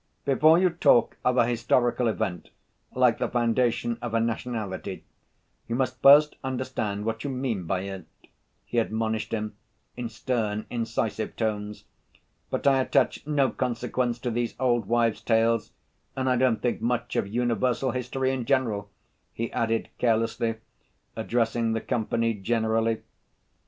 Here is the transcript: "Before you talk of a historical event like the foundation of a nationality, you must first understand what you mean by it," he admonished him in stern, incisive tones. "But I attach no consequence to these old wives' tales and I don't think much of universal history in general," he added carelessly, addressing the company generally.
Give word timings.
"Before 0.25 0.57
you 0.57 0.71
talk 0.71 1.15
of 1.23 1.37
a 1.37 1.45
historical 1.45 2.07
event 2.07 2.49
like 2.95 3.19
the 3.19 3.29
foundation 3.29 3.99
of 4.01 4.15
a 4.15 4.19
nationality, 4.19 5.03
you 5.67 5.75
must 5.75 6.01
first 6.01 6.37
understand 6.43 7.05
what 7.05 7.23
you 7.23 7.29
mean 7.29 7.65
by 7.65 7.81
it," 7.81 8.05
he 8.65 8.79
admonished 8.79 9.31
him 9.31 9.55
in 9.95 10.09
stern, 10.09 10.65
incisive 10.71 11.35
tones. 11.35 11.83
"But 12.49 12.65
I 12.65 12.79
attach 12.81 13.27
no 13.27 13.51
consequence 13.51 14.17
to 14.21 14.31
these 14.31 14.55
old 14.59 14.87
wives' 14.87 15.21
tales 15.21 15.71
and 16.15 16.27
I 16.27 16.35
don't 16.35 16.63
think 16.63 16.81
much 16.81 17.15
of 17.15 17.27
universal 17.27 17.91
history 17.91 18.31
in 18.31 18.45
general," 18.45 18.89
he 19.31 19.51
added 19.51 19.89
carelessly, 19.99 20.55
addressing 21.15 21.73
the 21.73 21.79
company 21.81 22.33
generally. 22.33 23.01